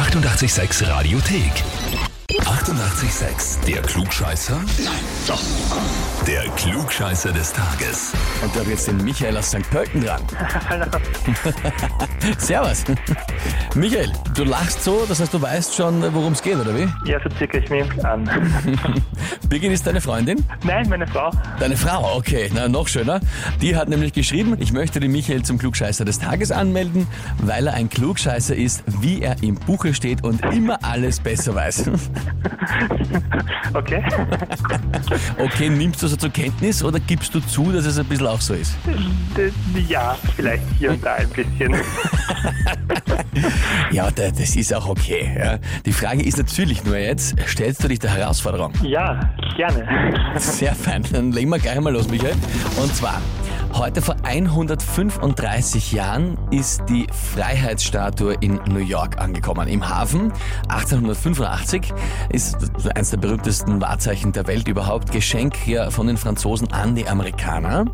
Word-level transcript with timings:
886 0.00 0.80
Radiothek. 0.88 2.09
88,6. 2.44 3.64
Der 3.66 3.82
Klugscheißer? 3.82 4.56
Nein, 4.56 4.94
doch. 5.26 5.40
Der 6.26 6.42
Klugscheißer 6.56 7.32
des 7.32 7.52
Tages. 7.52 8.12
Und 8.42 8.54
da 8.54 8.60
habe 8.60 8.70
jetzt 8.70 8.88
den 8.88 9.02
Michael 9.04 9.36
aus 9.36 9.48
St. 9.48 9.68
Pölten 9.70 10.04
dran. 10.04 10.22
Hallo. 10.68 10.84
Servus. 12.38 12.84
Michael, 13.74 14.12
du 14.34 14.44
lachst 14.44 14.84
so, 14.84 15.04
das 15.08 15.20
heißt, 15.20 15.32
du 15.32 15.40
weißt 15.40 15.74
schon, 15.74 16.02
worum 16.14 16.32
es 16.32 16.42
geht, 16.42 16.56
oder 16.56 16.74
wie? 16.76 16.88
Ja, 17.08 17.18
so 17.22 17.28
circa, 17.36 17.58
ich 17.58 17.70
nehme 17.70 18.04
an. 18.04 18.28
Birgit 19.48 19.72
ist 19.72 19.86
deine 19.86 20.00
Freundin? 20.00 20.44
Nein, 20.64 20.88
meine 20.88 21.06
Frau. 21.06 21.30
Deine 21.58 21.76
Frau, 21.76 22.16
okay, 22.16 22.50
na 22.52 22.68
noch 22.68 22.88
schöner. 22.88 23.20
Die 23.60 23.76
hat 23.76 23.88
nämlich 23.88 24.12
geschrieben, 24.12 24.56
ich 24.58 24.72
möchte 24.72 25.00
den 25.00 25.12
Michael 25.12 25.42
zum 25.42 25.58
Klugscheißer 25.58 26.04
des 26.04 26.18
Tages 26.18 26.52
anmelden, 26.52 27.06
weil 27.38 27.66
er 27.66 27.74
ein 27.74 27.88
Klugscheißer 27.88 28.54
ist, 28.56 28.82
wie 28.86 29.22
er 29.22 29.42
im 29.42 29.54
Buche 29.54 29.94
steht 29.94 30.24
und 30.24 30.44
immer 30.54 30.78
alles 30.82 31.20
besser 31.20 31.54
weiß. 31.54 31.90
Okay. 33.74 34.02
Okay, 35.38 35.68
nimmst 35.70 36.02
du 36.02 36.08
das 36.08 36.18
zur 36.18 36.30
Kenntnis 36.30 36.82
oder 36.82 36.98
gibst 37.00 37.34
du 37.34 37.40
zu, 37.40 37.70
dass 37.72 37.84
es 37.86 37.98
ein 37.98 38.06
bisschen 38.06 38.26
auch 38.26 38.40
so 38.40 38.54
ist? 38.54 38.74
Ja, 39.88 40.16
vielleicht 40.36 40.64
hier 40.78 40.90
und 40.90 41.04
da 41.04 41.14
ein 41.14 41.28
bisschen. 41.28 41.74
Ja, 43.92 44.10
da- 44.10 44.30
das 44.30 44.56
ist 44.56 44.74
auch 44.74 44.88
okay. 44.88 45.36
Ja. 45.38 45.58
Die 45.84 45.92
Frage 45.92 46.22
ist 46.22 46.36
natürlich 46.38 46.84
nur 46.84 46.96
jetzt, 46.96 47.34
stellst 47.46 47.82
du 47.82 47.88
dich 47.88 47.98
der 47.98 48.10
Herausforderung? 48.14 48.72
Ja, 48.82 49.20
gerne. 49.56 49.86
Sehr 50.36 50.74
fein, 50.74 51.02
dann 51.12 51.32
legen 51.32 51.50
wir 51.50 51.58
gleich 51.58 51.80
mal 51.80 51.92
los, 51.92 52.08
Michael. 52.08 52.34
Und 52.80 52.94
zwar, 52.94 53.20
heute 53.74 54.02
vor 54.02 54.16
135 54.22 55.92
Jahren 55.92 56.38
ist 56.50 56.82
die 56.88 57.06
Freiheitsstatue 57.34 58.34
in 58.40 58.60
New 58.68 58.78
York 58.78 59.20
angekommen. 59.20 59.68
Im 59.68 59.88
Hafen 59.88 60.32
1885 60.68 61.92
ist 62.30 62.56
eines 62.94 63.10
der 63.10 63.18
berühmtesten 63.18 63.80
Wahrzeichen 63.80 64.32
der 64.32 64.46
Welt 64.46 64.68
überhaupt, 64.68 65.12
Geschenk 65.12 65.56
hier 65.56 65.90
von 65.90 66.06
den 66.06 66.16
Franzosen 66.16 66.72
an 66.72 66.94
die 66.94 67.08
Amerikaner. 67.08 67.86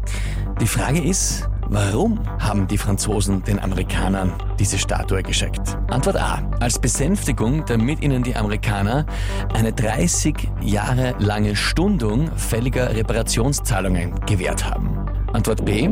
Die 0.61 0.67
Frage 0.67 1.01
ist, 1.01 1.49
Warum 1.69 2.21
haben 2.39 2.69
die 2.69 2.79
Franzosen 2.79 3.43
den 3.43 3.59
Amerikanern 3.59 4.33
diese 4.57 4.79
Statue 4.79 5.25
geschenkt? 5.25 5.77
Antwort 5.89 6.17
A. 6.17 6.49
Als 6.61 6.79
Besänftigung, 6.79 7.65
damit 7.67 8.03
ihnen 8.05 8.23
die 8.23 8.37
Amerikaner 8.37 9.05
eine 9.53 9.73
30 9.73 10.49
Jahre 10.61 11.17
lange 11.19 11.57
Stundung 11.57 12.31
fälliger 12.37 12.95
Reparationszahlungen 12.95 14.15
gewährt 14.27 14.65
haben. 14.65 15.06
Antwort 15.37 15.67
B. 15.67 15.91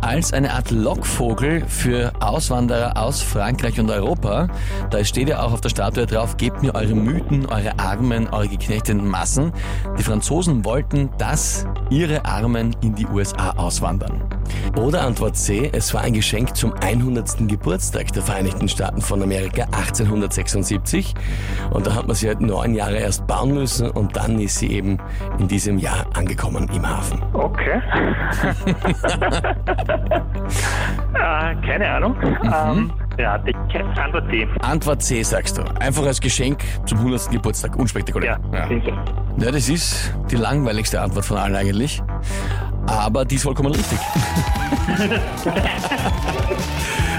Als 0.00 0.32
eine 0.32 0.52
Art 0.52 0.72
Lockvogel 0.72 1.64
für 1.68 2.12
Auswanderer 2.18 2.96
aus 3.00 3.22
Frankreich 3.22 3.78
und 3.78 3.88
Europa. 3.88 4.48
Da 4.90 5.04
steht 5.04 5.28
ja 5.28 5.40
auch 5.40 5.52
auf 5.52 5.60
der 5.60 5.68
Statue 5.68 6.04
drauf, 6.04 6.36
gebt 6.36 6.64
mir 6.64 6.74
eure 6.74 6.96
Mythen, 6.96 7.46
eure 7.46 7.78
Armen, 7.78 8.28
eure 8.30 8.48
geknechteten 8.48 9.06
Massen. 9.06 9.52
Die 9.96 10.02
Franzosen 10.02 10.64
wollten, 10.64 11.10
dass 11.16 11.64
ihre 11.90 12.24
Armen 12.24 12.74
in 12.82 12.96
die 12.96 13.06
USA 13.06 13.50
auswandern. 13.50 14.24
Oder 14.76 15.02
Antwort 15.02 15.36
C, 15.36 15.70
es 15.72 15.92
war 15.94 16.02
ein 16.02 16.12
Geschenk 16.12 16.56
zum 16.56 16.72
100. 16.74 17.48
Geburtstag 17.48 18.12
der 18.12 18.22
Vereinigten 18.22 18.68
Staaten 18.68 19.00
von 19.00 19.22
Amerika 19.22 19.64
1876. 19.64 21.14
Und 21.70 21.86
da 21.86 21.94
hat 21.94 22.06
man 22.06 22.16
sie 22.16 22.28
halt 22.28 22.40
neun 22.40 22.74
Jahre 22.74 22.98
erst 22.98 23.26
bauen 23.26 23.54
müssen 23.54 23.90
und 23.90 24.16
dann 24.16 24.38
ist 24.38 24.58
sie 24.58 24.72
eben 24.72 24.98
in 25.38 25.48
diesem 25.48 25.78
Jahr 25.78 26.06
angekommen 26.14 26.68
im 26.74 26.88
Hafen. 26.88 27.22
Okay. 27.32 27.80
äh, 31.14 31.54
keine 31.66 31.88
Ahnung. 31.88 32.16
Ähm, 32.42 32.92
ja, 33.18 33.38
die 33.38 33.54
Antwort 34.00 34.32
D. 34.32 34.46
Antwort 34.62 35.02
C 35.02 35.22
sagst 35.22 35.58
du. 35.58 35.62
Einfach 35.80 36.04
als 36.04 36.20
Geschenk 36.20 36.62
zum 36.86 36.98
100. 36.98 37.30
Geburtstag. 37.30 37.76
Unspektakulär. 37.76 38.40
Ja, 38.52 38.68
sicher. 38.68 39.04
ja, 39.38 39.50
das 39.50 39.68
ist 39.68 40.14
die 40.30 40.36
langweiligste 40.36 41.00
Antwort 41.00 41.24
von 41.24 41.36
allen 41.36 41.54
eigentlich. 41.54 42.02
Aber 42.86 43.24
die 43.24 43.36
ist 43.36 43.42
vollkommen 43.42 43.72
richtig. 43.72 43.98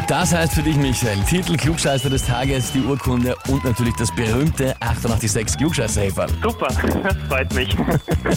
Das 0.07 0.33
heißt 0.33 0.53
für 0.53 0.61
dich, 0.61 0.75
Michael, 0.75 1.17
Titel 1.29 1.55
Klugscheißer 1.55 2.09
des 2.09 2.25
Tages, 2.25 2.71
die 2.73 2.81
Urkunde 2.81 3.35
und 3.47 3.63
natürlich 3.63 3.95
das 3.95 4.13
berühmte 4.13 4.75
886 4.81 5.57
Klugscheißerheferl. 5.57 6.29
Super, 6.41 6.67
das 6.67 7.15
freut 7.29 7.53
mich. 7.53 7.75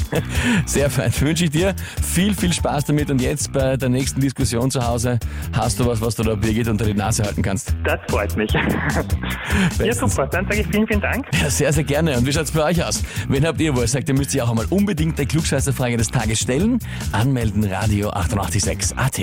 Sehr 0.67 0.89
fein. 0.89 1.13
Wünsche 1.21 1.45
ich 1.45 1.51
dir 1.51 1.75
viel, 2.03 2.35
viel 2.35 2.53
Spaß 2.53 2.85
damit 2.85 3.11
und 3.11 3.21
jetzt 3.21 3.53
bei 3.53 3.77
der 3.77 3.89
nächsten 3.89 4.21
Diskussion 4.21 4.71
zu 4.71 4.87
Hause 4.87 5.19
hast 5.53 5.81
du 5.81 5.87
was, 5.87 6.01
was 6.01 6.15
du 6.15 6.23
da 6.23 6.35
Birgit 6.37 6.69
unter 6.69 6.85
die 6.85 6.95
Nase 6.95 7.25
halten 7.25 7.43
kannst. 7.43 7.75
Das 7.85 7.99
freut 8.09 8.37
mich. 8.37 8.53
Ja, 9.83 9.95
super. 9.95 10.27
Dann 10.27 10.45
sage 10.45 10.61
ich 10.61 10.67
vielen, 10.67 10.87
vielen 10.87 11.01
Dank. 11.01 11.27
Ja, 11.41 11.49
sehr, 11.49 11.73
sehr 11.73 11.85
gerne. 11.85 12.17
Und 12.19 12.27
wie 12.27 12.33
schaut's 12.33 12.51
bei 12.51 12.63
euch 12.63 12.85
aus? 12.85 13.03
Wen 13.29 13.47
habt 13.47 13.61
ihr, 13.61 13.75
wo 13.75 13.81
ihr 13.81 13.89
sagt, 13.89 14.09
ihr 14.09 14.15
müsst 14.15 14.35
ihr 14.35 14.45
auch 14.45 14.51
einmal 14.51 14.67
unbedingt 14.69 15.19
die 15.19 15.25
Klugscheißerfrage 15.25 15.97
des 15.97 16.09
Tages 16.09 16.41
stellen? 16.41 16.79
Anmelden 17.13 17.65
Radio 17.65 18.11
886 18.11 18.97
AT. 18.99 19.23